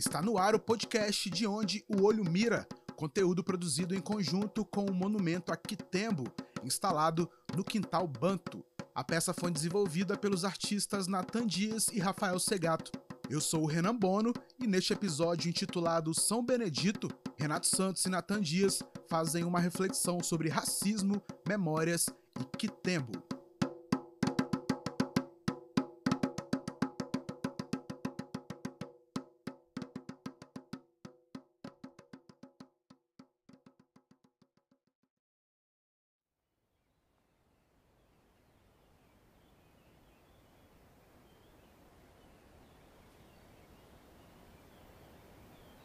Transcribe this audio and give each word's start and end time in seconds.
Está 0.00 0.22
no 0.22 0.38
ar 0.38 0.54
o 0.54 0.58
podcast 0.58 1.28
de 1.28 1.46
onde 1.46 1.84
o 1.86 2.04
olho 2.04 2.24
mira, 2.24 2.66
conteúdo 2.96 3.44
produzido 3.44 3.94
em 3.94 4.00
conjunto 4.00 4.64
com 4.64 4.86
o 4.86 4.94
monumento 4.94 5.52
a 5.52 5.56
Quitembo, 5.58 6.24
instalado 6.64 7.30
no 7.54 7.62
Quintal 7.62 8.08
Banto. 8.08 8.64
A 8.94 9.04
peça 9.04 9.34
foi 9.34 9.50
desenvolvida 9.50 10.16
pelos 10.16 10.42
artistas 10.42 11.06
Nathan 11.06 11.46
Dias 11.46 11.88
e 11.92 11.98
Rafael 12.00 12.38
Segato. 12.38 12.90
Eu 13.28 13.42
sou 13.42 13.64
o 13.64 13.66
Renan 13.66 13.94
Bono 13.94 14.32
e 14.58 14.66
neste 14.66 14.94
episódio 14.94 15.50
intitulado 15.50 16.14
São 16.14 16.42
Benedito, 16.42 17.06
Renato 17.36 17.66
Santos 17.66 18.02
e 18.06 18.08
Nathan 18.08 18.40
Dias 18.40 18.82
fazem 19.06 19.44
uma 19.44 19.60
reflexão 19.60 20.22
sobre 20.22 20.48
racismo, 20.48 21.22
memórias 21.46 22.06
e 22.40 22.56
Quitembo. 22.56 23.29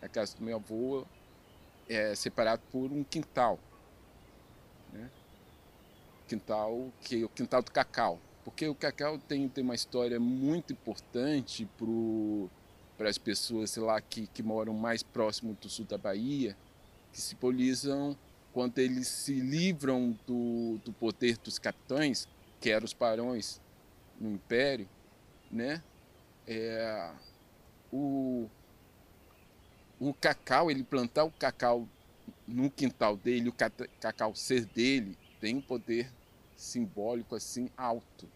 A 0.06 0.10
casa 0.10 0.38
do 0.38 0.44
meu 0.44 0.58
avô 0.58 1.06
é 1.90 2.16
separado 2.16 2.62
por 2.72 2.92
um 2.92 3.04
quintal. 3.04 3.60
Né? 4.94 5.10
Quintal 6.28 6.92
que 7.02 7.24
o 7.24 7.30
quintal 7.30 7.62
do 7.62 7.72
cacau. 7.72 8.20
Porque 8.44 8.68
o 8.68 8.76
cacau 8.76 9.18
tem, 9.18 9.48
tem 9.50 9.64
uma 9.64 9.76
história 9.76 10.20
muito 10.20 10.72
importante 10.74 11.68
para 12.98 13.10
as 13.10 13.18
pessoas 13.18 13.72
sei 13.72 13.84
lá, 13.84 14.00
que, 14.00 14.28
que 14.28 14.44
moram 14.44 14.74
mais 14.74 15.02
próximo 15.02 15.58
do 15.60 15.68
sul 15.68 15.86
da 15.86 15.98
Bahia, 15.98 16.56
que 17.12 17.20
simbolizam 17.20 18.16
quando 18.54 18.78
eles 18.80 19.08
se 19.08 19.34
livram 19.34 20.18
do, 20.26 20.80
do 20.86 20.94
poder 20.94 21.38
dos 21.38 21.60
capitães, 21.60 22.28
que 22.62 22.70
eram 22.70 22.86
os 22.86 22.94
barões 22.94 23.60
no 24.20 24.32
Império, 24.32 24.88
né? 25.52 25.84
É, 26.48 27.12
o, 27.92 28.48
o 30.10 30.14
cacau, 30.14 30.70
ele 30.70 30.84
plantar 30.84 31.24
o 31.24 31.32
cacau 31.32 31.88
no 32.48 32.70
quintal 32.70 33.18
dele, 33.18 33.50
o 33.50 33.54
cacau 34.00 34.36
ser 34.36 34.66
dele, 34.66 35.18
tem 35.40 35.56
um 35.56 35.62
poder 35.62 36.12
simbólico 36.56 37.36
assim 37.36 37.70
alto, 37.76 38.30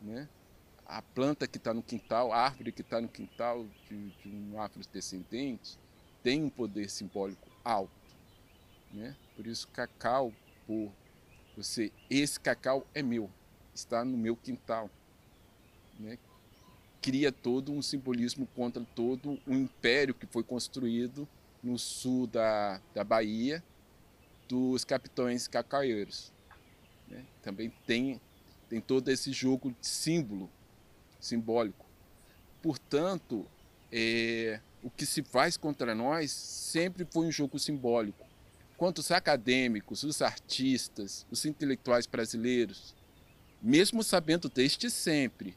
né? 0.00 0.28
A 0.86 1.02
planta 1.02 1.48
que 1.48 1.58
está 1.58 1.74
no 1.74 1.82
quintal, 1.82 2.32
a 2.32 2.38
árvore 2.44 2.70
que 2.70 2.82
está 2.82 3.00
no 3.00 3.08
quintal 3.08 3.66
de, 3.88 4.10
de 4.10 4.28
um 4.28 4.60
afrodescendente, 4.60 5.76
tem 6.22 6.44
um 6.44 6.50
poder 6.50 6.88
simbólico 6.88 7.48
alto, 7.64 7.90
né? 8.92 9.16
Por 9.34 9.48
isso, 9.48 9.66
cacau, 9.68 10.32
por 10.64 10.92
você, 11.56 11.92
esse 12.08 12.38
cacau 12.38 12.86
é 12.94 13.02
meu, 13.02 13.28
está 13.74 14.04
no 14.04 14.16
meu 14.16 14.36
quintal, 14.36 14.88
né? 15.98 16.18
Cria 17.00 17.32
todo 17.32 17.72
um 17.72 17.80
simbolismo 17.80 18.46
contra 18.54 18.84
todo 18.94 19.38
o 19.46 19.54
império 19.54 20.14
que 20.14 20.26
foi 20.26 20.42
construído 20.42 21.26
no 21.62 21.78
sul 21.78 22.26
da, 22.26 22.80
da 22.94 23.02
Bahia 23.04 23.62
dos 24.48 24.84
capitães 24.84 25.46
cacaueiros. 25.46 26.32
Né? 27.08 27.24
Também 27.42 27.72
tem, 27.86 28.20
tem 28.68 28.80
todo 28.80 29.08
esse 29.08 29.32
jogo 29.32 29.74
de 29.80 29.86
símbolo, 29.86 30.50
simbólico. 31.20 31.86
Portanto, 32.60 33.46
é, 33.92 34.60
o 34.82 34.90
que 34.90 35.06
se 35.06 35.22
faz 35.22 35.56
contra 35.56 35.94
nós 35.94 36.30
sempre 36.30 37.06
foi 37.10 37.26
um 37.26 37.32
jogo 37.32 37.58
simbólico. 37.58 38.26
Quanto 38.76 38.98
os 38.98 39.10
acadêmicos, 39.10 40.02
os 40.02 40.22
artistas, 40.22 41.26
os 41.30 41.44
intelectuais 41.44 42.06
brasileiros, 42.06 42.94
mesmo 43.62 44.02
sabendo 44.02 44.48
desde 44.48 44.90
sempre 44.90 45.56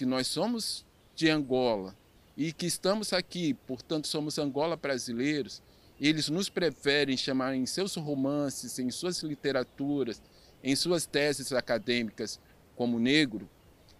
que 0.00 0.06
nós 0.06 0.28
somos 0.28 0.82
de 1.14 1.28
Angola 1.28 1.94
e 2.34 2.54
que 2.54 2.64
estamos 2.64 3.12
aqui, 3.12 3.52
portanto 3.52 4.08
somos 4.08 4.38
Angola 4.38 4.74
brasileiros, 4.74 5.62
eles 6.00 6.30
nos 6.30 6.48
preferem 6.48 7.18
chamar 7.18 7.54
em 7.54 7.66
seus 7.66 7.96
romances, 7.96 8.78
em 8.78 8.90
suas 8.90 9.22
literaturas, 9.22 10.22
em 10.64 10.74
suas 10.74 11.04
teses 11.04 11.52
acadêmicas 11.52 12.40
como 12.74 12.98
negro, 12.98 13.46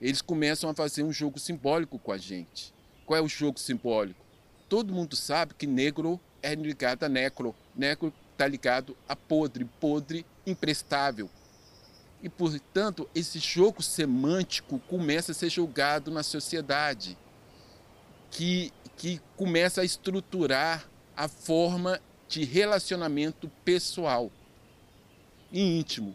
eles 0.01 0.23
começam 0.23 0.71
a 0.71 0.75
fazer 0.75 1.03
um 1.03 1.13
jogo 1.13 1.39
simbólico 1.39 1.99
com 1.99 2.13
a 2.13 2.17
gente. 2.17 2.73
Qual 3.05 3.19
é 3.19 3.21
o 3.21 3.29
jogo 3.29 3.61
simbólico? 3.61 4.25
Todo 4.71 4.95
mundo 4.95 5.15
sabe 5.15 5.53
que 5.53 5.67
negro 5.67 6.19
é 6.43 6.55
ligado 6.55 7.03
a 7.03 7.11
necro. 7.11 7.55
Necro 7.77 8.11
está 8.33 8.47
ligado 8.47 8.97
a 9.07 9.15
podre, 9.15 9.67
podre 9.79 10.25
imprestável. 10.47 11.29
E, 12.23 12.29
portanto, 12.29 13.09
esse 13.15 13.39
jogo 13.39 13.83
semântico 13.83 14.79
começa 14.81 15.33
a 15.33 15.35
ser 15.35 15.49
julgado 15.49 16.11
na 16.11 16.23
sociedade, 16.23 17.17
que, 18.31 18.73
que 18.97 19.21
começa 19.37 19.81
a 19.81 19.85
estruturar 19.85 20.89
a 21.17 21.29
forma 21.29 22.01
de 22.29 22.45
relacionamento 22.45 23.51
pessoal 23.65 24.31
e 25.51 25.61
íntimo. 25.61 26.15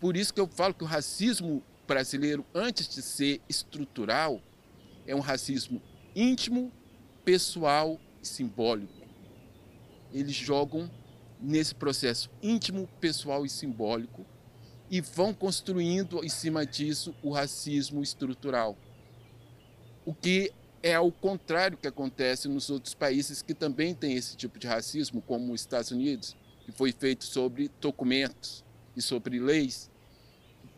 Por 0.00 0.16
isso 0.16 0.34
que 0.34 0.40
eu 0.40 0.48
falo 0.48 0.74
que 0.74 0.84
o 0.84 0.86
racismo 0.86 1.62
brasileiro, 1.86 2.44
antes 2.52 2.88
de 2.88 3.00
ser 3.00 3.40
estrutural, 3.48 4.40
é 5.06 5.14
um 5.14 5.20
racismo 5.20 5.80
íntimo, 6.14 6.72
pessoal 7.24 7.98
e 8.20 8.26
simbólico. 8.26 8.92
Eles 10.12 10.34
jogam 10.34 10.90
nesse 11.40 11.74
processo 11.74 12.28
íntimo, 12.42 12.88
pessoal 13.00 13.46
e 13.46 13.48
simbólico 13.48 14.26
e 14.90 15.00
vão 15.00 15.34
construindo 15.34 16.24
em 16.24 16.28
cima 16.28 16.64
disso 16.64 17.14
o 17.22 17.30
racismo 17.30 18.02
estrutural. 18.02 18.76
O 20.04 20.14
que 20.14 20.52
é 20.82 20.94
ao 20.94 21.10
contrário 21.10 21.76
que 21.76 21.88
acontece 21.88 22.48
nos 22.48 22.70
outros 22.70 22.94
países 22.94 23.42
que 23.42 23.54
também 23.54 23.94
têm 23.94 24.14
esse 24.14 24.36
tipo 24.36 24.58
de 24.58 24.66
racismo, 24.66 25.20
como 25.20 25.52
os 25.52 25.60
Estados 25.60 25.90
Unidos, 25.90 26.36
que 26.64 26.70
foi 26.70 26.92
feito 26.92 27.24
sobre 27.24 27.70
documentos 27.80 28.64
e 28.96 29.02
sobre 29.02 29.40
leis, 29.40 29.90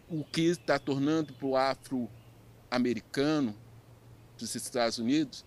o 0.08 0.25
que 0.25 0.42
está 0.42 0.78
tornando 0.78 1.34
para 1.34 1.46
o 1.46 1.56
afro-americano 1.56 3.54
dos 4.38 4.54
Estados 4.54 4.98
Unidos 4.98 5.44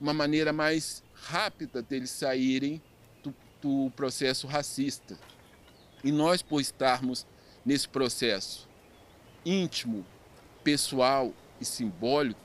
uma 0.00 0.12
maneira 0.12 0.52
mais 0.52 1.02
rápida 1.12 1.82
deles 1.82 2.10
saírem 2.10 2.80
do, 3.22 3.34
do 3.60 3.90
processo 3.96 4.46
racista. 4.46 5.18
E 6.02 6.12
nós, 6.12 6.42
por 6.42 6.60
estarmos 6.60 7.26
nesse 7.64 7.88
processo 7.88 8.68
íntimo, 9.44 10.04
pessoal 10.62 11.32
e 11.60 11.64
simbólico, 11.64 12.40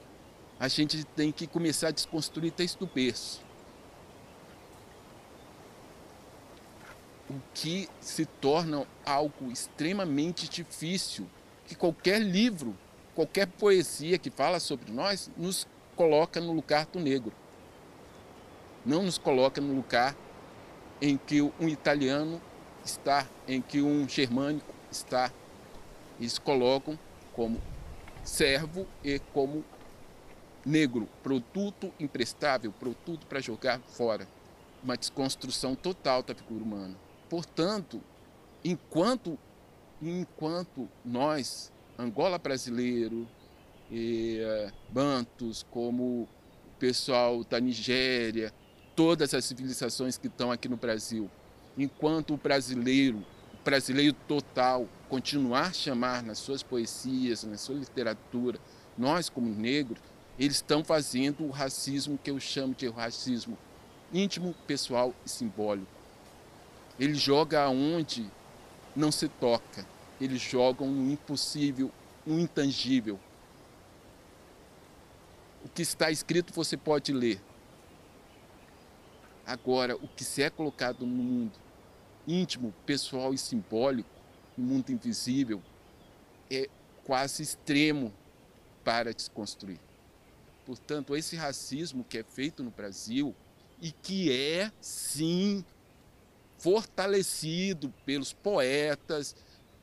a 0.59 0.67
gente 0.67 1.03
tem 1.03 1.31
que 1.31 1.47
começar 1.47 1.87
a 1.87 1.91
desconstruir 1.91 2.51
desde 2.55 2.83
o 2.83 2.87
berço. 2.87 3.41
O 7.29 7.35
que 7.53 7.87
se 8.01 8.25
torna 8.25 8.85
algo 9.05 9.51
extremamente 9.51 10.49
difícil, 10.49 11.27
que 11.65 11.75
qualquer 11.75 12.19
livro, 12.19 12.75
qualquer 13.15 13.47
poesia 13.47 14.17
que 14.17 14.29
fala 14.29 14.59
sobre 14.59 14.91
nós, 14.91 15.31
nos 15.37 15.67
coloca 15.95 16.41
no 16.41 16.51
lugar 16.51 16.85
do 16.87 16.99
negro. 16.99 17.31
Não 18.85 19.03
nos 19.03 19.17
coloca 19.17 19.61
no 19.61 19.73
lugar 19.73 20.15
em 21.01 21.17
que 21.17 21.41
um 21.41 21.67
italiano 21.67 22.41
está, 22.83 23.27
em 23.47 23.61
que 23.61 23.81
um 23.81 24.09
germânico 24.09 24.78
está, 24.91 25.31
eles 26.19 26.37
colocam 26.37 26.97
como 27.33 27.59
servo 28.23 28.85
e 29.03 29.19
como 29.33 29.63
negro, 30.65 31.07
produto 31.23 31.93
imprestável, 31.99 32.71
produto 32.71 33.25
para 33.25 33.39
jogar 33.39 33.79
fora. 33.79 34.27
Uma 34.83 34.97
desconstrução 34.97 35.75
total 35.75 36.23
da 36.23 36.33
figura 36.33 36.63
humana. 36.63 36.95
Portanto, 37.29 38.01
enquanto, 38.63 39.37
enquanto 40.01 40.87
nós, 41.03 41.71
Angola 41.97 42.37
brasileiro, 42.37 43.27
e, 43.91 44.39
uh, 44.41 44.71
Bantos, 44.89 45.65
como 45.71 46.03
o 46.03 46.27
pessoal 46.77 47.43
da 47.43 47.59
Nigéria, 47.59 48.53
todas 48.95 49.33
as 49.33 49.45
civilizações 49.45 50.17
que 50.17 50.27
estão 50.27 50.51
aqui 50.51 50.69
no 50.69 50.77
Brasil, 50.77 51.29
enquanto 51.77 52.33
o 52.33 52.37
brasileiro 52.37 53.25
brasileiro 53.63 54.15
total 54.27 54.87
continuar 55.07 55.67
a 55.67 55.73
chamar 55.73 56.23
nas 56.23 56.37
suas 56.37 56.63
poesias, 56.63 57.43
na 57.43 57.57
sua 57.57 57.75
literatura, 57.75 58.59
nós 58.97 59.29
como 59.29 59.49
negros, 59.49 60.01
eles 60.37 60.57
estão 60.57 60.83
fazendo 60.83 61.45
o 61.45 61.49
racismo 61.49 62.17
que 62.17 62.31
eu 62.31 62.39
chamo 62.39 62.73
de 62.73 62.87
racismo 62.89 63.57
íntimo, 64.13 64.55
pessoal 64.65 65.13
e 65.25 65.29
simbólico. 65.29 65.91
Ele 66.99 67.15
joga 67.15 67.63
aonde 67.63 68.29
não 68.95 69.11
se 69.11 69.27
toca. 69.27 69.85
Eles 70.19 70.41
jogam 70.41 70.87
um 70.87 71.11
impossível, 71.11 71.91
um 72.25 72.39
intangível. 72.39 73.19
O 75.63 75.69
que 75.69 75.81
está 75.81 76.09
escrito 76.11 76.53
você 76.53 76.75
pode 76.75 77.13
ler. 77.13 77.41
Agora, 79.45 79.95
o 79.95 80.07
que 80.07 80.23
se 80.23 80.43
é 80.43 80.49
colocado 80.49 81.05
no 81.05 81.07
mundo 81.07 81.53
íntimo, 82.29 82.73
pessoal 82.85 83.33
e 83.33 83.37
simbólico, 83.37 84.09
no 84.57 84.65
mundo 84.65 84.91
invisível, 84.91 85.61
é 86.49 86.69
quase 87.03 87.41
extremo 87.41 88.13
para 88.83 89.13
desconstruir. 89.13 89.79
Portanto, 90.65 91.15
esse 91.15 91.35
racismo 91.35 92.03
que 92.03 92.19
é 92.19 92.23
feito 92.23 92.63
no 92.63 92.69
Brasil 92.69 93.35
e 93.81 93.91
que 93.91 94.31
é, 94.31 94.71
sim, 94.79 95.65
fortalecido 96.59 97.91
pelos 98.05 98.33
poetas, 98.33 99.35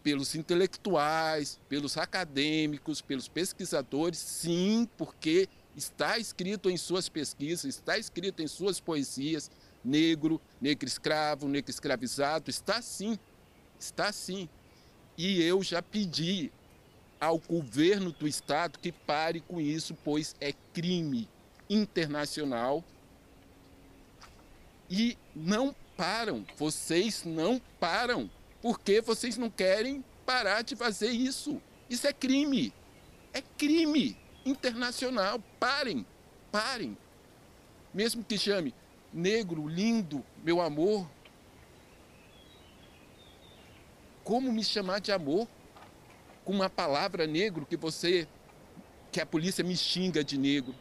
pelos 0.02 0.34
intelectuais, 0.36 1.58
pelos 1.68 1.96
acadêmicos, 1.96 3.00
pelos 3.00 3.26
pesquisadores, 3.26 4.18
sim, 4.18 4.88
porque 4.96 5.48
está 5.74 6.18
escrito 6.18 6.70
em 6.70 6.76
suas 6.76 7.08
pesquisas, 7.08 7.64
está 7.64 7.98
escrito 7.98 8.40
em 8.40 8.46
suas 8.46 8.78
poesias, 8.78 9.50
negro, 9.86 10.40
negro 10.60 10.86
escravo, 10.86 11.48
negro 11.48 11.70
escravizado, 11.70 12.50
está 12.50 12.82
sim, 12.82 13.18
está 13.78 14.12
sim. 14.12 14.48
E 15.16 15.40
eu 15.42 15.62
já 15.62 15.80
pedi 15.80 16.52
ao 17.20 17.38
governo 17.38 18.12
do 18.12 18.26
estado 18.26 18.78
que 18.78 18.90
pare 18.90 19.40
com 19.40 19.60
isso, 19.60 19.96
pois 20.04 20.34
é 20.40 20.52
crime 20.74 21.28
internacional. 21.70 22.84
E 24.90 25.16
não 25.34 25.74
param, 25.96 26.44
vocês 26.56 27.24
não 27.24 27.60
param, 27.80 28.30
porque 28.60 29.00
vocês 29.00 29.36
não 29.36 29.48
querem 29.48 30.04
parar 30.26 30.62
de 30.62 30.76
fazer 30.76 31.10
isso. 31.10 31.62
Isso 31.88 32.06
é 32.06 32.12
crime. 32.12 32.72
É 33.32 33.40
crime 33.40 34.16
internacional. 34.44 35.40
Parem, 35.58 36.04
parem. 36.50 36.96
Mesmo 37.94 38.22
que 38.22 38.36
chame 38.36 38.74
negro, 39.12 39.66
lindo, 39.66 40.24
meu 40.42 40.60
amor. 40.60 41.08
Como 44.24 44.52
me 44.52 44.64
chamar 44.64 45.00
de 45.00 45.12
amor? 45.12 45.48
Com 46.44 46.52
uma 46.52 46.68
palavra 46.68 47.26
negro 47.26 47.66
que 47.66 47.76
você, 47.76 48.28
que 49.12 49.20
a 49.20 49.26
polícia 49.26 49.64
me 49.64 49.76
xinga 49.76 50.22
de 50.22 50.36
negro. 50.36 50.74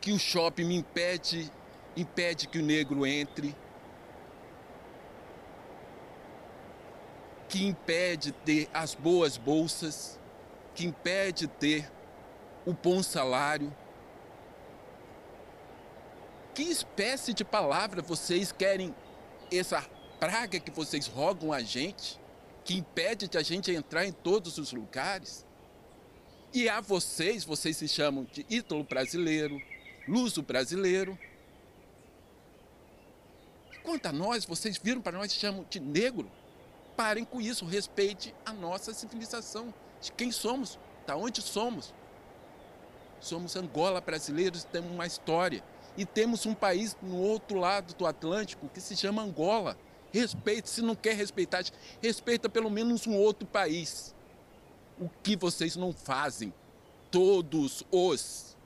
Que 0.00 0.12
o 0.12 0.18
shopping 0.18 0.64
me 0.64 0.76
impede, 0.76 1.50
impede 1.96 2.48
que 2.48 2.58
o 2.58 2.62
negro 2.62 3.06
entre. 3.06 3.54
Que 7.48 7.66
impede 7.66 8.32
ter 8.32 8.68
as 8.72 8.94
boas 8.94 9.36
bolsas, 9.36 10.18
que 10.74 10.86
impede 10.86 11.48
ter 11.48 11.90
o 12.64 12.72
bom 12.72 13.02
salário 13.02 13.74
que 16.60 16.70
espécie 16.70 17.32
de 17.32 17.42
palavra 17.42 18.02
vocês 18.02 18.52
querem, 18.52 18.94
essa 19.50 19.80
praga 20.18 20.60
que 20.60 20.70
vocês 20.70 21.06
rogam 21.06 21.54
a 21.54 21.62
gente, 21.62 22.20
que 22.66 22.74
impede 22.74 23.26
de 23.26 23.38
a 23.38 23.42
gente 23.42 23.72
entrar 23.72 24.04
em 24.04 24.12
todos 24.12 24.58
os 24.58 24.70
lugares? 24.70 25.46
E 26.52 26.68
a 26.68 26.82
vocês, 26.82 27.44
vocês 27.44 27.78
se 27.78 27.88
chamam 27.88 28.24
de 28.24 28.44
ítalo 28.50 28.84
brasileiro, 28.84 29.58
luso 30.06 30.42
brasileiro. 30.42 31.18
Quanto 33.82 34.06
a 34.06 34.12
nós, 34.12 34.44
vocês 34.44 34.76
viram 34.76 35.00
para 35.00 35.16
nós 35.16 35.32
chamam 35.32 35.64
de 35.70 35.80
negro. 35.80 36.30
Parem 36.94 37.24
com 37.24 37.40
isso, 37.40 37.64
respeite 37.64 38.34
a 38.44 38.52
nossa 38.52 38.92
civilização. 38.92 39.72
De 39.98 40.12
quem 40.12 40.30
somos, 40.30 40.78
da 41.06 41.16
onde 41.16 41.40
somos. 41.40 41.94
Somos 43.18 43.56
Angola 43.56 44.02
brasileiros, 44.02 44.64
temos 44.64 44.92
uma 44.92 45.06
história. 45.06 45.64
E 45.96 46.04
temos 46.04 46.46
um 46.46 46.54
país 46.54 46.96
no 47.02 47.16
outro 47.16 47.58
lado 47.58 47.94
do 47.94 48.06
Atlântico 48.06 48.68
que 48.68 48.80
se 48.80 48.96
chama 48.96 49.22
Angola. 49.22 49.76
Respeite, 50.12 50.68
se 50.68 50.82
não 50.82 50.94
quer 50.94 51.14
respeitar, 51.14 51.64
respeita 52.02 52.48
pelo 52.48 52.70
menos 52.70 53.06
um 53.06 53.14
outro 53.14 53.46
país. 53.46 54.14
O 54.98 55.08
que 55.22 55.36
vocês 55.36 55.76
não 55.76 55.92
fazem? 55.92 56.52
Todos 57.10 57.84
os. 57.90 58.56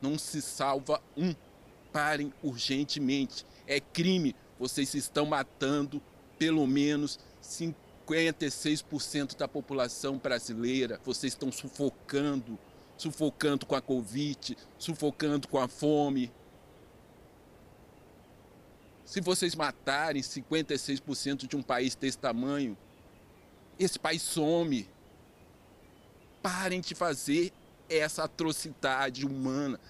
Não 0.00 0.18
se 0.18 0.42
salva 0.42 1.00
um. 1.16 1.34
Parem 1.92 2.32
urgentemente. 2.42 3.46
É 3.66 3.78
crime. 3.80 4.34
Vocês 4.58 4.94
estão 4.94 5.26
matando 5.26 6.02
pelo 6.38 6.66
menos 6.66 7.18
56% 7.42 9.36
da 9.36 9.46
população 9.46 10.18
brasileira. 10.18 11.00
Vocês 11.04 11.32
estão 11.32 11.52
sufocando, 11.52 12.58
sufocando 12.96 13.64
com 13.66 13.74
a 13.74 13.80
Covid, 13.80 14.56
sufocando 14.78 15.46
com 15.48 15.58
a 15.58 15.68
fome, 15.68 16.32
se 19.10 19.20
vocês 19.20 19.56
matarem 19.56 20.22
56% 20.22 21.48
de 21.48 21.56
um 21.56 21.62
país 21.64 21.96
desse 21.96 22.16
tamanho, 22.16 22.78
esse 23.76 23.98
país 23.98 24.22
some. 24.22 24.88
Parem 26.40 26.80
de 26.80 26.94
fazer 26.94 27.52
essa 27.88 28.22
atrocidade 28.22 29.26
humana, 29.26 29.80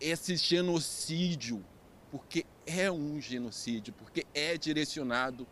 esse 0.00 0.36
genocídio, 0.36 1.64
porque 2.08 2.46
é 2.64 2.88
um 2.88 3.20
genocídio, 3.20 3.92
porque 3.94 4.24
é 4.32 4.56
direcionado 4.56 5.44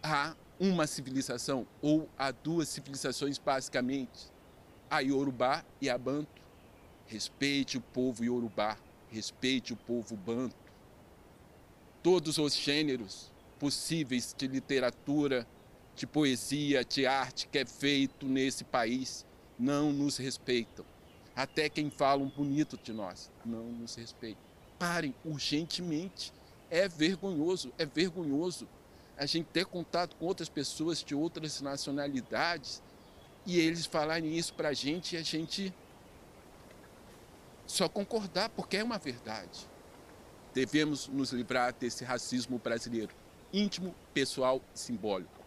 a 0.00 0.36
uma 0.60 0.86
civilização 0.86 1.66
ou 1.82 2.08
a 2.16 2.30
duas 2.30 2.68
civilizações 2.68 3.38
basicamente, 3.38 4.30
a 4.88 5.00
Yorubá 5.00 5.64
e 5.80 5.90
a 5.90 5.98
Banto. 5.98 6.40
Respeite 7.08 7.76
o 7.76 7.80
povo 7.80 8.22
Yorubá, 8.22 8.78
respeite 9.10 9.72
o 9.72 9.76
povo 9.76 10.16
Banto 10.16 10.67
todos 12.02 12.38
os 12.38 12.54
gêneros 12.54 13.30
possíveis 13.58 14.34
de 14.36 14.46
literatura, 14.46 15.46
de 15.94 16.06
poesia, 16.06 16.84
de 16.84 17.06
arte 17.06 17.48
que 17.48 17.58
é 17.58 17.66
feito 17.66 18.26
nesse 18.26 18.64
país 18.64 19.26
não 19.58 19.92
nos 19.92 20.16
respeitam. 20.16 20.84
Até 21.34 21.68
quem 21.68 21.90
fala 21.90 22.22
um 22.22 22.28
bonito 22.28 22.78
de 22.78 22.92
nós 22.92 23.30
não 23.44 23.64
nos 23.64 23.96
respeita. 23.96 24.40
Parem 24.78 25.14
urgentemente. 25.24 26.32
É 26.70 26.86
vergonhoso, 26.86 27.72
é 27.78 27.86
vergonhoso 27.86 28.68
a 29.16 29.26
gente 29.26 29.46
ter 29.46 29.64
contato 29.64 30.14
com 30.16 30.26
outras 30.26 30.48
pessoas 30.48 31.02
de 31.02 31.14
outras 31.14 31.60
nacionalidades 31.60 32.82
e 33.44 33.58
eles 33.58 33.86
falarem 33.86 34.36
isso 34.36 34.52
para 34.54 34.68
a 34.68 34.72
gente 34.72 35.16
e 35.16 35.18
a 35.18 35.22
gente 35.22 35.74
só 37.66 37.88
concordar 37.88 38.50
porque 38.50 38.76
é 38.76 38.84
uma 38.84 38.98
verdade. 38.98 39.66
Devemos 40.54 41.08
nos 41.08 41.32
livrar 41.32 41.72
desse 41.72 42.04
racismo 42.04 42.58
brasileiro, 42.58 43.14
íntimo, 43.52 43.94
pessoal, 44.12 44.60
simbólico. 44.74 45.38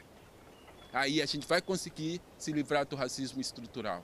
Aí 0.94 1.22
a 1.22 1.26
gente 1.26 1.48
vai 1.48 1.62
conseguir 1.62 2.22
se 2.38 2.52
livrar 2.52 2.86
do 2.86 2.96
racismo 2.96 3.40
estrutural. 3.40 4.04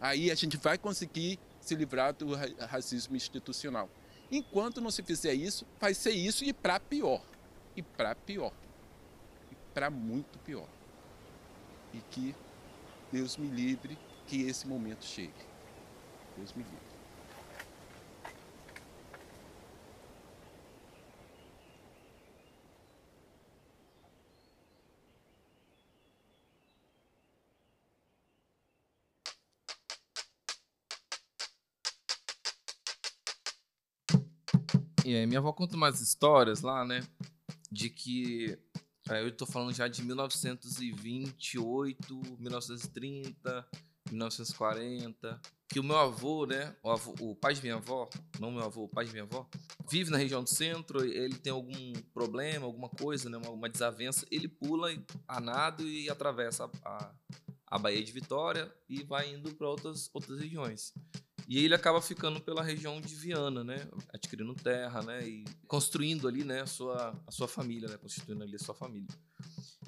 Aí 0.00 0.30
a 0.30 0.34
gente 0.34 0.56
vai 0.56 0.78
conseguir 0.78 1.38
se 1.60 1.74
livrar 1.74 2.14
do 2.14 2.34
racismo 2.66 3.16
institucional. 3.16 3.88
Enquanto 4.30 4.80
não 4.80 4.90
se 4.90 5.02
fizer 5.02 5.34
isso, 5.34 5.66
vai 5.78 5.92
ser 5.92 6.12
isso 6.12 6.44
e 6.44 6.52
para 6.52 6.78
pior. 6.78 7.22
E 7.76 7.82
para 7.82 8.14
pior. 8.14 8.52
E 9.50 9.56
para 9.74 9.90
muito 9.90 10.38
pior. 10.40 10.68
E 11.92 12.00
que 12.10 12.34
Deus 13.10 13.36
me 13.36 13.48
livre 13.48 13.98
que 14.26 14.42
esse 14.42 14.66
momento 14.66 15.04
chegue. 15.04 15.32
Deus 16.36 16.52
me 16.54 16.62
livre. 16.62 16.99
É, 35.14 35.26
minha 35.26 35.40
avó 35.40 35.52
conta 35.52 35.76
umas 35.76 36.00
histórias 36.00 36.62
lá, 36.62 36.84
né? 36.84 37.06
De 37.70 37.90
que. 37.90 38.58
É, 39.08 39.24
eu 39.24 39.34
tô 39.34 39.46
falando 39.46 39.74
já 39.74 39.88
de 39.88 40.02
1928, 40.02 42.20
1930, 42.38 43.66
1940. 44.10 45.40
Que 45.68 45.78
o 45.78 45.84
meu 45.84 45.96
avô, 45.96 46.46
né? 46.46 46.74
O, 46.82 46.90
avô, 46.90 47.14
o 47.20 47.34
pai 47.34 47.54
de 47.54 47.62
minha 47.62 47.76
avó, 47.76 48.10
não 48.40 48.50
meu 48.50 48.64
avô, 48.64 48.84
o 48.84 48.88
pai 48.88 49.04
de 49.04 49.12
minha 49.12 49.22
avó, 49.22 49.48
vive 49.88 50.10
na 50.10 50.18
região 50.18 50.42
do 50.42 50.50
centro, 50.50 51.04
ele 51.04 51.36
tem 51.36 51.52
algum 51.52 51.92
problema, 52.12 52.66
alguma 52.66 52.88
coisa, 52.88 53.30
né? 53.30 53.38
Uma, 53.38 53.50
uma 53.50 53.68
desavença, 53.68 54.26
ele 54.30 54.48
pula 54.48 54.90
a 55.28 55.40
nado 55.40 55.86
e 55.86 56.10
atravessa 56.10 56.64
a, 56.64 56.70
a, 56.88 57.14
a 57.68 57.78
Baía 57.78 58.02
de 58.02 58.10
Vitória 58.10 58.74
e 58.88 59.04
vai 59.04 59.32
indo 59.32 59.54
para 59.54 59.68
outras, 59.68 60.10
outras 60.12 60.40
regiões. 60.40 60.92
E 61.50 61.64
ele 61.64 61.74
acaba 61.74 62.00
ficando 62.00 62.40
pela 62.40 62.62
região 62.62 63.00
de 63.00 63.12
Viana, 63.12 63.64
né? 63.64 63.88
Adquirindo 64.14 64.54
terra, 64.54 65.02
né? 65.02 65.26
E 65.26 65.44
construindo 65.66 66.28
ali, 66.28 66.44
né? 66.44 66.60
A 66.60 66.66
sua, 66.66 67.20
a 67.26 67.30
sua 67.32 67.48
família, 67.48 67.88
né? 67.88 67.96
Constituindo 67.96 68.44
ali 68.44 68.54
a 68.54 68.58
sua 68.60 68.72
família. 68.72 69.08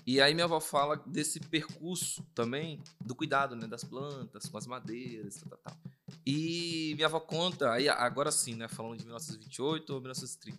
E 0.04 0.20
aí 0.20 0.34
minha 0.34 0.46
avó 0.46 0.58
fala 0.58 0.96
desse 1.06 1.38
percurso 1.38 2.24
também, 2.34 2.82
do 3.00 3.14
cuidado, 3.14 3.54
né? 3.54 3.68
Das 3.68 3.84
plantas, 3.84 4.46
com 4.46 4.58
as 4.58 4.66
madeiras, 4.66 5.36
tal, 5.36 5.50
tal, 5.50 5.58
tal. 5.58 5.92
E 6.26 6.94
minha 6.96 7.06
avó 7.06 7.20
conta, 7.20 7.70
aí 7.70 7.88
agora 7.88 8.32
sim, 8.32 8.56
né? 8.56 8.66
Falando 8.66 8.98
de 8.98 9.04
1928 9.04 9.94
ou 9.94 10.00
1930. 10.00 10.58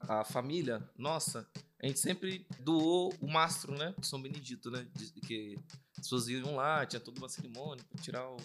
A 0.00 0.22
família, 0.22 0.86
nossa, 0.98 1.48
a 1.82 1.86
gente 1.86 1.98
sempre 1.98 2.46
doou 2.60 3.14
o 3.22 3.26
mastro, 3.26 3.74
né? 3.74 3.94
São 4.02 4.20
Benedito, 4.20 4.70
né? 4.70 4.86
Que 5.26 5.58
as 5.92 6.00
pessoas 6.00 6.28
iam 6.28 6.56
lá, 6.56 6.84
tinha 6.84 7.00
toda 7.00 7.18
uma 7.18 7.28
cerimônia 7.30 7.82
para 7.88 8.02
tirar 8.02 8.28
o. 8.28 8.36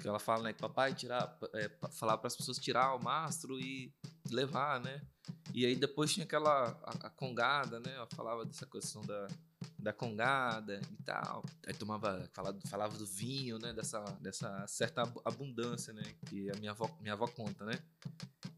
Que 0.00 0.08
ela 0.08 0.18
fala, 0.18 0.44
né? 0.44 0.52
Que 0.52 0.60
papai 0.60 0.94
tirar, 0.94 1.38
é, 1.54 1.70
falar 1.92 2.16
para 2.18 2.28
as 2.28 2.36
pessoas 2.36 2.58
tirar 2.58 2.94
o 2.94 3.02
mastro 3.02 3.58
e 3.60 3.92
levar, 4.30 4.80
né? 4.80 5.02
E 5.52 5.66
aí 5.66 5.76
depois 5.76 6.12
tinha 6.12 6.24
aquela 6.24 6.78
a, 6.82 7.06
a 7.06 7.10
congada, 7.10 7.80
né? 7.80 7.92
Ela 7.94 8.08
falava 8.14 8.44
dessa 8.44 8.66
questão 8.66 9.02
da, 9.02 9.26
da 9.78 9.92
congada 9.92 10.80
e 10.90 11.02
tal. 11.02 11.44
Aí 11.66 11.74
tomava, 11.74 12.28
falava, 12.32 12.58
falava 12.68 12.96
do 12.96 13.06
vinho, 13.06 13.58
né? 13.58 13.72
Dessa, 13.72 14.00
dessa 14.20 14.66
certa 14.66 15.02
abundância, 15.24 15.92
né? 15.92 16.02
Que 16.26 16.50
a 16.50 16.56
minha 16.56 16.70
avó, 16.70 16.90
minha 17.00 17.14
avó 17.14 17.26
conta, 17.26 17.64
né? 17.64 17.78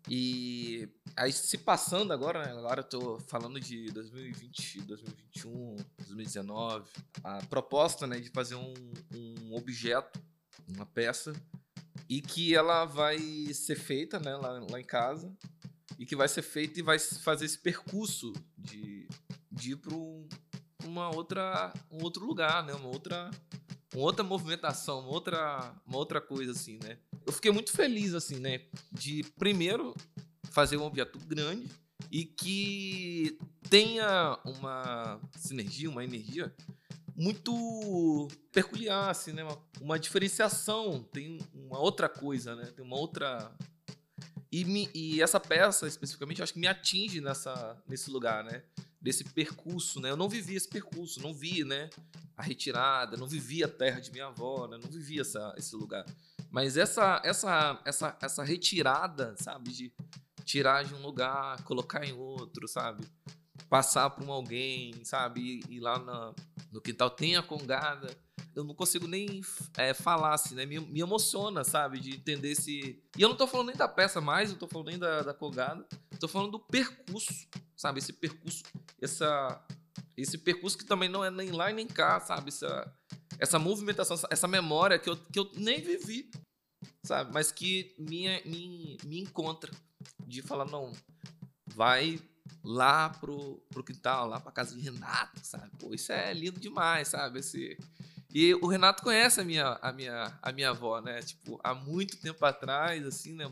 E 0.08 0.88
aí 1.16 1.32
se 1.32 1.56
passando 1.58 2.12
agora, 2.12 2.44
né? 2.44 2.52
Agora 2.52 2.80
eu 2.80 2.88
tô 2.88 3.18
falando 3.20 3.58
de 3.60 3.86
2020, 3.92 4.82
2021, 4.82 5.76
2019. 6.06 6.90
A 7.22 7.38
proposta, 7.46 8.06
né? 8.06 8.20
De 8.20 8.30
fazer 8.30 8.56
um, 8.56 8.74
um 9.14 9.54
objeto, 9.54 10.20
uma 10.68 10.86
peça, 10.86 11.32
e 12.08 12.20
que 12.20 12.54
ela 12.54 12.84
vai 12.84 13.18
ser 13.54 13.76
feita, 13.76 14.18
né? 14.18 14.36
Lá, 14.36 14.60
lá 14.70 14.80
em 14.80 14.84
casa. 14.84 15.34
E 15.98 16.04
que 16.04 16.16
vai 16.16 16.28
ser 16.28 16.42
feita 16.42 16.78
e 16.78 16.82
vai 16.82 16.98
fazer 16.98 17.44
esse 17.44 17.58
percurso 17.58 18.32
de, 18.58 19.08
de 19.50 19.72
ir 19.72 19.76
para 19.76 19.94
um, 19.94 20.28
uma 20.84 21.14
outra, 21.14 21.72
um 21.90 22.02
outro 22.02 22.24
lugar, 22.24 22.64
né? 22.64 22.74
Uma 22.74 22.88
outra, 22.88 23.30
uma 23.94 24.04
outra 24.04 24.24
movimentação, 24.24 25.00
uma 25.00 25.10
outra, 25.10 25.74
uma 25.86 25.96
outra 25.96 26.20
coisa 26.20 26.52
assim, 26.52 26.78
né? 26.82 26.98
Eu 27.26 27.32
fiquei 27.32 27.50
muito 27.50 27.72
feliz 27.72 28.14
assim, 28.14 28.38
né? 28.38 28.62
De 28.90 29.22
primeiro 29.38 29.94
fazer 30.50 30.76
um 30.76 30.84
objeto 30.84 31.18
grande 31.20 31.68
e 32.10 32.24
que 32.24 33.38
tenha 33.70 34.38
uma 34.44 35.18
sinergia, 35.36 35.88
uma 35.88 36.04
energia 36.04 36.54
muito 37.16 38.28
peculiar, 38.52 39.10
assim, 39.10 39.32
né? 39.32 39.44
Uma, 39.44 39.58
uma 39.80 39.98
diferenciação, 39.98 41.02
tem 41.12 41.38
uma 41.54 41.78
outra 41.78 42.08
coisa, 42.08 42.54
né? 42.56 42.66
Tem 42.66 42.84
uma 42.84 42.96
outra 42.96 43.54
e, 44.50 44.64
me, 44.64 44.90
e, 44.94 45.22
essa 45.22 45.40
peça, 45.40 45.86
especificamente, 45.86 46.42
acho 46.42 46.52
que 46.52 46.60
me 46.60 46.66
atinge 46.66 47.20
nessa, 47.20 47.82
nesse 47.88 48.10
lugar, 48.10 48.44
né? 48.44 48.62
desse 49.02 49.24
percurso, 49.24 50.00
né? 50.00 50.10
Eu 50.10 50.16
não 50.16 50.28
vivi 50.28 50.54
esse 50.54 50.68
percurso, 50.68 51.20
não 51.20 51.34
vi, 51.34 51.64
né? 51.64 51.90
A 52.36 52.42
retirada, 52.42 53.16
não 53.16 53.26
vivi 53.26 53.64
a 53.64 53.68
terra 53.68 53.98
de 53.98 54.12
minha 54.12 54.26
avó, 54.26 54.68
né? 54.68 54.78
Não 54.80 54.88
vivi 54.88 55.20
essa, 55.20 55.52
esse 55.58 55.74
lugar. 55.74 56.06
Mas 56.50 56.76
essa, 56.76 57.20
essa, 57.24 57.82
essa, 57.84 58.16
essa 58.22 58.44
retirada, 58.44 59.34
sabe? 59.36 59.72
De 59.72 59.92
tirar 60.44 60.84
de 60.84 60.94
um 60.94 61.02
lugar, 61.02 61.60
colocar 61.64 62.06
em 62.06 62.12
outro, 62.12 62.68
sabe? 62.68 63.04
Passar 63.68 64.10
por 64.10 64.24
um 64.24 64.30
alguém, 64.30 65.04
sabe? 65.04 65.60
E, 65.68 65.80
lá 65.80 65.98
na, 65.98 66.32
no 66.72 66.80
quintal 66.80 67.10
tem 67.10 67.36
a 67.36 67.42
congada. 67.42 68.16
Eu 68.54 68.64
não 68.64 68.74
consigo 68.74 69.06
nem 69.06 69.42
é, 69.76 69.92
falar, 69.92 70.34
assim, 70.34 70.54
né? 70.54 70.64
Me, 70.64 70.80
me 70.80 71.00
emociona, 71.00 71.62
sabe? 71.62 72.00
De 72.00 72.16
entender 72.16 72.50
esse. 72.50 73.02
E 73.16 73.22
eu 73.22 73.28
não 73.28 73.36
tô 73.36 73.46
falando 73.46 73.68
nem 73.68 73.76
da 73.76 73.86
peça 73.86 74.20
mais, 74.20 74.50
eu 74.50 74.56
tô 74.56 74.66
falando 74.66 74.88
nem 74.88 74.98
da, 74.98 75.22
da 75.22 75.34
congada. 75.34 75.86
Tô 76.18 76.26
falando 76.26 76.52
do 76.52 76.58
percurso, 76.58 77.46
sabe? 77.76 77.98
Esse 77.98 78.12
percurso, 78.12 78.62
essa, 79.00 79.62
esse 80.16 80.38
percurso 80.38 80.78
que 80.78 80.84
também 80.84 81.08
não 81.08 81.22
é 81.22 81.30
nem 81.30 81.50
lá 81.50 81.70
e 81.70 81.74
nem 81.74 81.86
cá, 81.86 82.18
sabe? 82.20 82.48
Essa, 82.48 82.90
essa 83.38 83.58
movimentação, 83.58 84.16
essa 84.30 84.48
memória 84.48 84.98
que 84.98 85.10
eu, 85.10 85.16
que 85.16 85.38
eu 85.38 85.50
nem 85.56 85.80
vivi, 85.80 86.30
sabe? 87.04 87.32
Mas 87.34 87.52
que 87.52 87.94
me, 87.98 88.40
me, 88.44 88.96
me 89.04 89.20
encontra 89.20 89.70
de 90.26 90.40
falar, 90.40 90.64
não, 90.64 90.92
vai 91.74 92.18
lá 92.64 93.10
pro, 93.10 93.62
pro 93.70 93.82
quintal, 93.82 94.28
lá 94.28 94.40
pra 94.40 94.52
casa 94.52 94.74
de 94.74 94.80
Renato, 94.80 95.40
sabe? 95.42 95.70
Pô, 95.78 95.92
isso 95.92 96.12
é 96.12 96.32
lindo 96.32 96.60
demais, 96.60 97.08
sabe? 97.08 97.40
Esse... 97.40 97.76
E 98.32 98.54
o 98.54 98.66
Renato 98.66 99.02
conhece 99.02 99.40
a 99.40 99.44
minha, 99.44 99.78
a, 99.82 99.92
minha, 99.92 100.38
a 100.40 100.52
minha 100.52 100.70
avó, 100.70 101.00
né? 101.00 101.20
Tipo, 101.20 101.60
há 101.62 101.74
muito 101.74 102.16
tempo 102.16 102.44
atrás, 102.44 103.04
assim, 103.04 103.34
né? 103.34 103.44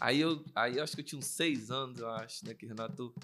Aí 0.00 0.20
eu, 0.20 0.44
aí 0.54 0.78
eu 0.78 0.82
acho 0.82 0.94
que 0.94 1.00
eu 1.00 1.04
tinha 1.04 1.18
uns 1.18 1.26
seis 1.26 1.70
anos, 1.70 2.00
eu 2.00 2.10
acho, 2.10 2.44
né? 2.44 2.54
Que 2.54 2.66
Renato. 2.66 3.14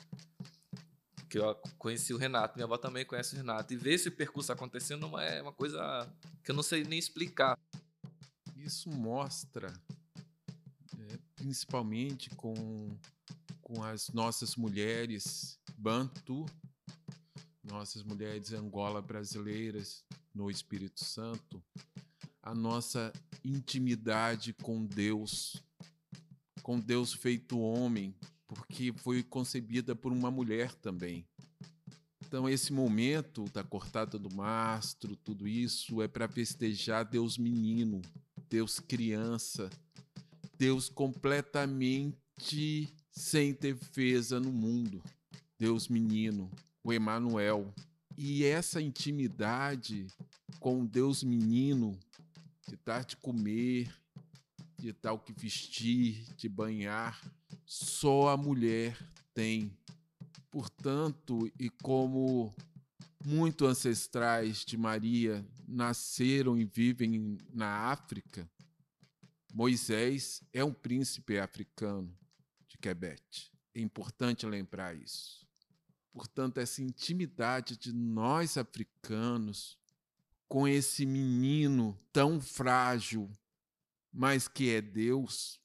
Que 1.28 1.38
eu 1.38 1.54
conheci 1.78 2.12
o 2.12 2.16
Renato, 2.16 2.56
minha 2.56 2.66
avó 2.66 2.76
também 2.76 3.04
conhece 3.04 3.34
o 3.34 3.36
Renato. 3.36 3.72
E 3.72 3.76
ver 3.76 3.94
esse 3.94 4.10
percurso 4.10 4.52
acontecendo 4.52 5.18
é 5.18 5.42
uma 5.42 5.52
coisa 5.52 6.08
que 6.44 6.50
eu 6.50 6.54
não 6.54 6.62
sei 6.62 6.84
nem 6.84 6.98
explicar. 6.98 7.58
Isso 8.56 8.90
mostra, 8.90 9.72
é, 10.98 11.18
principalmente 11.34 12.30
com, 12.30 12.96
com 13.70 13.84
as 13.84 14.08
nossas 14.08 14.56
mulheres 14.56 15.56
bantu, 15.78 16.44
nossas 17.62 18.02
mulheres 18.02 18.52
Angola 18.52 19.00
brasileiras 19.00 20.04
no 20.34 20.50
Espírito 20.50 21.04
Santo, 21.04 21.62
a 22.42 22.52
nossa 22.52 23.12
intimidade 23.44 24.52
com 24.54 24.84
Deus 24.84 25.62
com 26.64 26.80
Deus 26.80 27.12
feito 27.12 27.60
homem, 27.60 28.14
porque 28.46 28.92
foi 28.92 29.22
concebida 29.22 29.94
por 29.94 30.12
uma 30.12 30.30
mulher 30.30 30.74
também. 30.74 31.26
Então, 32.26 32.48
esse 32.48 32.72
momento 32.72 33.44
da 33.52 33.64
cortada 33.64 34.18
do 34.18 34.34
mastro, 34.34 35.16
tudo 35.16 35.48
isso 35.48 36.02
é 36.02 36.08
para 36.08 36.28
festejar 36.28 37.04
Deus 37.04 37.38
menino, 37.38 38.02
Deus 38.48 38.78
criança, 38.78 39.70
Deus 40.58 40.88
completamente 40.88 42.92
sem 43.10 43.52
defesa 43.52 44.38
no 44.38 44.52
mundo, 44.52 45.02
Deus 45.58 45.88
menino, 45.88 46.50
o 46.82 46.92
Emanuel. 46.92 47.74
E 48.16 48.44
essa 48.44 48.80
intimidade 48.80 50.06
com 50.58 50.84
Deus 50.84 51.22
menino, 51.22 51.98
de 52.68 52.76
dar 52.84 53.04
de 53.04 53.16
comer, 53.16 53.92
de 54.78 54.92
tal 54.92 55.18
que 55.18 55.32
vestir, 55.32 56.24
de 56.36 56.48
banhar, 56.48 57.20
só 57.66 58.28
a 58.28 58.36
mulher 58.36 58.96
tem. 59.34 59.76
Portanto, 60.50 61.50
e 61.58 61.68
como 61.68 62.54
muito 63.24 63.66
ancestrais 63.66 64.64
de 64.64 64.76
Maria 64.76 65.44
nasceram 65.66 66.58
e 66.58 66.64
vivem 66.64 67.38
na 67.52 67.90
África, 67.90 68.48
Moisés 69.52 70.42
é 70.52 70.64
um 70.64 70.72
príncipe 70.72 71.38
africano 71.38 72.14
Quebec. 72.80 73.22
É 73.74 73.80
importante 73.80 74.46
lembrar 74.46 74.96
isso. 74.96 75.46
Portanto, 76.12 76.58
essa 76.58 76.82
intimidade 76.82 77.76
de 77.76 77.92
nós 77.92 78.56
africanos 78.56 79.78
com 80.48 80.66
esse 80.66 81.06
menino 81.06 81.96
tão 82.12 82.40
frágil, 82.40 83.30
mas 84.12 84.48
que 84.48 84.70
é 84.70 84.80
Deus, 84.80 85.60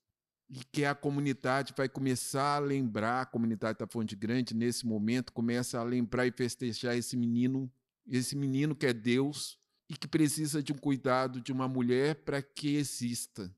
e 0.47 0.63
que 0.71 0.85
a 0.85 0.93
comunidade 0.93 1.73
vai 1.75 1.89
começar 1.89 2.57
a 2.57 2.59
lembrar, 2.59 3.21
a 3.21 3.25
comunidade 3.25 3.79
da 3.79 3.87
Fonte 3.87 4.15
Grande, 4.15 4.53
nesse 4.53 4.85
momento, 4.85 5.33
começa 5.33 5.79
a 5.79 5.83
lembrar 5.83 6.27
e 6.27 6.31
festejar 6.31 6.95
esse 6.95 7.17
menino, 7.17 7.71
esse 8.07 8.35
menino 8.35 8.75
que 8.75 8.85
é 8.85 8.93
Deus 8.93 9.57
e 9.89 9.95
que 9.95 10.07
precisa 10.07 10.61
de 10.61 10.71
um 10.71 10.77
cuidado 10.77 11.41
de 11.41 11.51
uma 11.51 11.67
mulher 11.67 12.15
para 12.23 12.41
que 12.41 12.75
exista. 12.75 13.51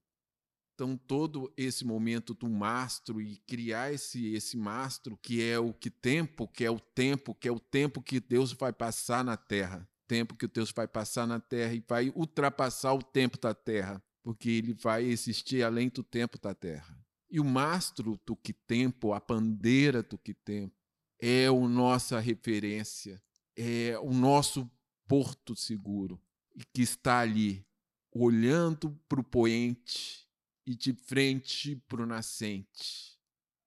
Então, 0.78 0.96
todo 0.96 1.52
esse 1.58 1.84
momento 1.84 2.36
do 2.36 2.48
mastro 2.48 3.20
e 3.20 3.38
criar 3.48 3.92
esse, 3.92 4.34
esse 4.36 4.56
mastro, 4.56 5.18
que 5.18 5.42
é 5.42 5.58
o 5.58 5.74
que 5.74 5.90
tempo, 5.90 6.48
que 6.48 6.64
é 6.64 6.70
o 6.70 6.80
tempo, 6.80 7.34
que 7.34 7.48
é 7.48 7.52
o 7.52 7.60
tempo 7.60 8.00
que 8.00 8.20
Deus 8.20 8.54
vai 8.54 8.72
passar 8.72 9.24
na 9.24 9.36
terra. 9.36 9.90
Tempo 10.08 10.36
que 10.36 10.48
Deus 10.48 10.72
vai 10.72 10.88
passar 10.88 11.26
na 11.26 11.40
terra 11.40 11.74
e 11.74 11.84
vai 11.88 12.14
ultrapassar 12.16 12.94
o 12.94 13.02
tempo 13.02 13.40
da 13.40 13.56
terra 13.56 14.02
porque 14.28 14.50
ele 14.50 14.74
vai 14.74 15.06
existir 15.06 15.64
além 15.64 15.88
do 15.88 16.04
tempo 16.04 16.38
da 16.38 16.54
Terra. 16.54 17.02
E 17.32 17.40
o 17.40 17.46
mastro 17.46 18.20
do 18.26 18.36
que 18.36 18.52
tempo, 18.52 19.14
a 19.14 19.22
bandeira 19.22 20.04
do 20.04 20.18
que 20.18 20.34
tempo, 20.34 20.76
é 21.18 21.46
a 21.46 21.54
nossa 21.54 22.20
referência, 22.20 23.24
é 23.56 23.98
o 24.00 24.14
nosso 24.14 24.70
porto 25.08 25.56
seguro, 25.56 26.22
e 26.54 26.62
que 26.74 26.82
está 26.82 27.20
ali, 27.20 27.66
olhando 28.12 29.00
para 29.08 29.22
o 29.22 29.24
poente 29.24 30.27
e 30.68 30.76
de 30.76 30.92
frente 30.92 31.78
para 31.88 32.04
o 32.04 32.06
nascente, 32.06 33.18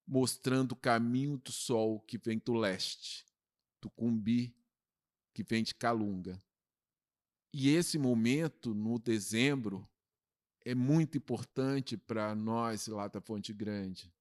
mostrando 0.06 0.72
o 0.72 0.76
caminho 0.76 1.38
do 1.38 1.50
sol 1.50 1.98
que 1.98 2.18
vem 2.18 2.38
do 2.44 2.52
leste, 2.52 3.24
do 3.80 3.88
cumbi 3.88 4.54
que 5.32 5.42
vem 5.42 5.62
de 5.62 5.74
Calunga. 5.74 6.38
E 7.54 7.70
esse 7.70 7.98
momento, 7.98 8.74
no 8.74 8.98
dezembro, 8.98 9.88
é 10.62 10.74
muito 10.74 11.16
importante 11.16 11.96
para 11.96 12.34
nós 12.34 12.86
lá 12.86 13.08
da 13.08 13.18
Fonte 13.18 13.54
Grande, 13.54 14.12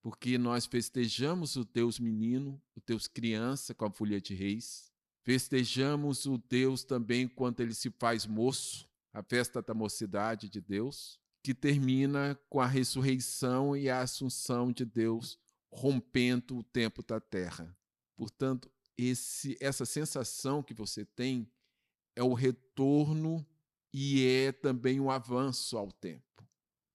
porque 0.00 0.38
nós 0.38 0.64
festejamos 0.64 1.54
o 1.56 1.66
Deus 1.66 2.00
menino, 2.00 2.60
o 2.74 2.80
Deus 2.80 3.06
criança 3.06 3.74
com 3.74 3.84
a 3.84 3.90
folha 3.90 4.18
de 4.22 4.34
reis, 4.34 4.90
festejamos 5.22 6.24
o 6.24 6.38
Deus 6.38 6.82
também 6.82 7.28
quando 7.28 7.60
ele 7.60 7.74
se 7.74 7.90
faz 7.90 8.24
moço, 8.24 8.88
a 9.12 9.22
festa 9.22 9.60
da 9.60 9.74
mocidade 9.74 10.48
de 10.48 10.62
Deus, 10.62 11.20
que 11.42 11.52
termina 11.52 12.38
com 12.48 12.60
a 12.60 12.66
ressurreição 12.66 13.76
e 13.76 13.90
a 13.90 14.00
assunção 14.00 14.72
de 14.72 14.84
Deus 14.84 15.38
rompendo 15.70 16.58
o 16.58 16.62
tempo 16.62 17.02
da 17.02 17.18
terra. 17.18 17.76
Portanto, 18.16 18.70
esse, 18.96 19.56
essa 19.60 19.84
sensação 19.84 20.62
que 20.62 20.74
você 20.74 21.04
tem 21.04 21.50
é 22.14 22.22
o 22.22 22.34
retorno 22.34 23.44
e 23.92 24.26
é 24.26 24.52
também 24.52 25.00
um 25.00 25.10
avanço 25.10 25.76
ao 25.76 25.90
tempo. 25.90 26.22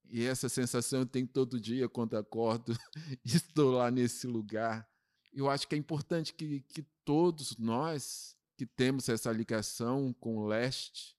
E 0.05 0.23
essa 0.23 0.47
sensação 0.47 0.99
eu 0.99 1.05
tenho 1.05 1.27
todo 1.27 1.59
dia 1.59 1.89
quando 1.89 2.15
acordo 2.15 2.77
estou 3.25 3.71
lá 3.71 3.91
nesse 3.91 4.25
lugar. 4.25 4.87
Eu 5.33 5.49
acho 5.49 5.67
que 5.67 5.75
é 5.75 5.77
importante 5.77 6.33
que, 6.33 6.61
que 6.61 6.83
todos 7.03 7.57
nós 7.57 8.35
que 8.55 8.65
temos 8.65 9.09
essa 9.09 9.31
ligação 9.31 10.13
com 10.13 10.37
o 10.37 10.47
leste, 10.47 11.15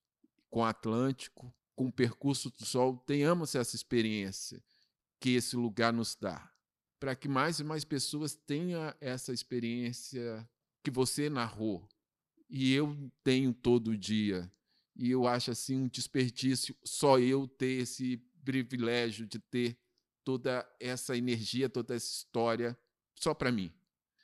com 0.50 0.60
o 0.60 0.64
Atlântico, 0.64 1.54
com 1.78 1.86
o 1.86 1.92
percurso 1.92 2.50
do 2.50 2.64
Sol, 2.64 2.96
tenhamos 3.06 3.54
essa 3.54 3.76
experiência 3.76 4.60
que 5.20 5.36
esse 5.36 5.54
lugar 5.54 5.92
nos 5.92 6.16
dá. 6.16 6.52
Para 6.98 7.14
que 7.14 7.28
mais 7.28 7.60
e 7.60 7.64
mais 7.64 7.84
pessoas 7.84 8.34
tenham 8.34 8.92
essa 9.00 9.32
experiência 9.32 10.44
que 10.82 10.90
você 10.90 11.30
narrou. 11.30 11.88
E 12.50 12.72
eu 12.74 13.08
tenho 13.22 13.54
todo 13.54 13.96
dia. 13.96 14.52
E 14.96 15.08
eu 15.08 15.28
acho 15.28 15.52
assim 15.52 15.76
um 15.76 15.86
desperdício 15.86 16.74
só 16.82 17.16
eu 17.20 17.46
ter 17.46 17.82
esse 17.82 18.16
privilégio 18.44 19.24
de 19.24 19.38
ter 19.38 19.78
toda 20.24 20.68
essa 20.80 21.16
energia, 21.16 21.68
toda 21.68 21.94
essa 21.94 22.10
história 22.12 22.76
só 23.14 23.32
para 23.32 23.52
mim. 23.52 23.72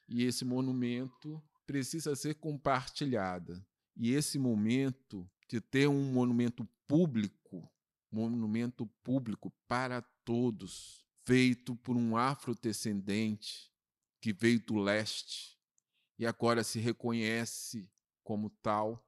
E 0.08 0.24
esse 0.24 0.44
monumento 0.44 1.40
precisa 1.64 2.16
ser 2.16 2.34
compartilhada. 2.34 3.64
E 3.96 4.12
esse 4.12 4.40
momento 4.40 5.30
de 5.48 5.60
ter 5.60 5.86
um 5.86 6.12
monumento 6.12 6.68
público, 6.86 7.70
monumento 8.10 8.86
público 9.02 9.52
para 9.66 10.02
todos, 10.24 11.04
feito 11.24 11.74
por 11.76 11.96
um 11.96 12.16
afrodescendente 12.16 13.72
que 14.20 14.32
veio 14.32 14.60
do 14.60 14.76
leste 14.76 15.58
e 16.18 16.26
agora 16.26 16.62
se 16.62 16.78
reconhece 16.78 17.90
como 18.22 18.50
tal, 18.62 19.06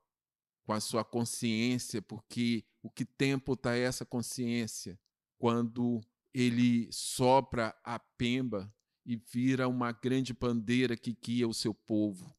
com 0.65 0.73
a 0.73 0.81
sua 0.81 1.05
consciência, 1.05 2.03
porque 2.03 2.65
o 2.83 2.91
que 2.91 3.05
tempo 3.05 3.53
está 3.53 3.77
essa 3.77 4.05
consciência? 4.05 4.99
Quando 5.39 6.01
ele 6.35 6.89
sopra 6.93 7.75
a 7.83 7.99
pemba 7.99 8.71
e 9.07 9.17
vira 9.17 9.69
uma 9.69 9.93
grande 9.93 10.35
bandeira 10.35 10.97
que 10.97 11.15
guia 11.15 11.47
o 11.47 11.55
seu 11.55 11.73
povo. 11.73 12.37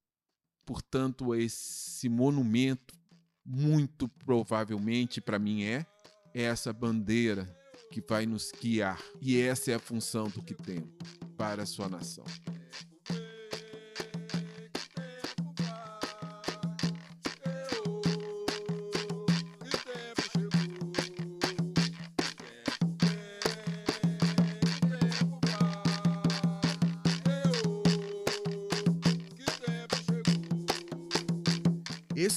Portanto, 0.66 1.34
esse 1.34 2.10
monumento, 2.10 2.94
muito 3.48 4.10
provavelmente 4.10 5.22
para 5.22 5.40
mim 5.40 5.64
é, 5.64 5.86
essa 6.34 6.74
bandeira 6.74 7.48
que 7.90 8.02
vai 8.02 8.26
nos 8.26 8.52
guiar. 8.52 9.02
E 9.22 9.40
essa 9.40 9.72
é 9.72 9.76
a 9.76 9.80
função 9.80 10.28
do 10.28 10.44
que 10.44 10.54
tem 10.54 10.84
para 11.38 11.64
a 11.64 11.66
sua 11.66 11.88
nação. 11.88 12.26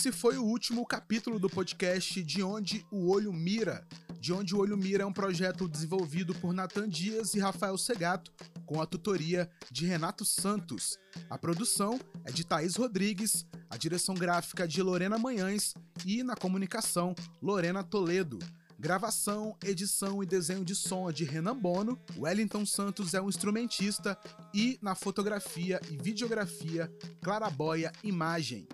Esse 0.00 0.12
foi 0.12 0.38
o 0.38 0.44
último 0.44 0.86
capítulo 0.86 1.38
do 1.38 1.50
podcast 1.50 2.22
De 2.22 2.42
Onde 2.42 2.86
o 2.90 3.10
Olho 3.10 3.30
Mira. 3.34 3.86
De 4.18 4.32
Onde 4.32 4.54
o 4.54 4.58
Olho 4.58 4.74
Mira 4.74 5.02
é 5.02 5.06
um 5.06 5.12
projeto 5.12 5.68
desenvolvido 5.68 6.34
por 6.36 6.54
Nathan 6.54 6.88
Dias 6.88 7.34
e 7.34 7.38
Rafael 7.38 7.76
Segato, 7.76 8.32
com 8.64 8.80
a 8.80 8.86
tutoria 8.86 9.50
de 9.70 9.84
Renato 9.84 10.24
Santos. 10.24 10.98
A 11.28 11.36
produção 11.36 12.00
é 12.24 12.32
de 12.32 12.46
Thaís 12.46 12.76
Rodrigues, 12.76 13.44
a 13.68 13.76
direção 13.76 14.14
gráfica 14.14 14.66
de 14.66 14.80
Lorena 14.80 15.18
Manhães 15.18 15.74
e, 16.06 16.22
na 16.22 16.34
comunicação, 16.34 17.14
Lorena 17.42 17.84
Toledo. 17.84 18.38
Gravação, 18.78 19.54
edição 19.62 20.22
e 20.22 20.26
desenho 20.26 20.64
de 20.64 20.74
som 20.74 21.10
é 21.10 21.12
de 21.12 21.24
Renan 21.24 21.54
Bono, 21.54 22.00
Wellington 22.16 22.64
Santos 22.64 23.12
é 23.12 23.20
um 23.20 23.28
instrumentista 23.28 24.18
e, 24.54 24.78
na 24.80 24.94
fotografia 24.94 25.78
e 25.90 25.98
videografia, 25.98 26.90
Claraboia 27.20 27.92
Imagem 28.02 28.66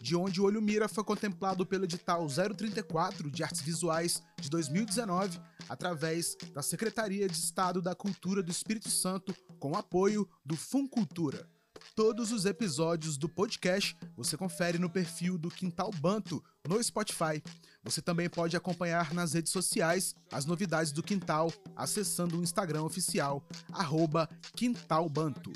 de 0.00 0.16
onde 0.16 0.40
o 0.40 0.44
Olho 0.44 0.62
Mira 0.62 0.88
foi 0.88 1.04
contemplado 1.04 1.64
pelo 1.66 1.84
edital 1.84 2.26
034 2.26 3.30
de 3.30 3.42
Artes 3.42 3.60
Visuais 3.60 4.22
de 4.40 4.48
2019, 4.50 5.40
através 5.68 6.36
da 6.54 6.62
Secretaria 6.62 7.28
de 7.28 7.36
Estado 7.36 7.80
da 7.80 7.94
Cultura 7.94 8.42
do 8.42 8.50
Espírito 8.50 8.90
Santo, 8.90 9.34
com 9.58 9.76
apoio 9.76 10.28
do 10.44 10.56
Funcultura. 10.56 11.48
Todos 11.94 12.32
os 12.32 12.44
episódios 12.44 13.16
do 13.16 13.28
podcast 13.28 13.96
você 14.16 14.36
confere 14.36 14.78
no 14.78 14.90
perfil 14.90 15.38
do 15.38 15.50
Quintal 15.50 15.90
Banto 15.92 16.42
no 16.66 16.82
Spotify. 16.82 17.42
Você 17.82 18.02
também 18.02 18.28
pode 18.28 18.56
acompanhar 18.56 19.14
nas 19.14 19.32
redes 19.32 19.52
sociais 19.52 20.14
as 20.30 20.44
novidades 20.44 20.92
do 20.92 21.02
Quintal 21.02 21.52
acessando 21.74 22.38
o 22.38 22.42
Instagram 22.42 22.82
oficial, 22.82 23.46
arroba 23.72 24.28
Quintalbanto. 24.54 25.52